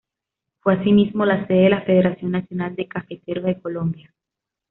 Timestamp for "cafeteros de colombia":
2.87-4.11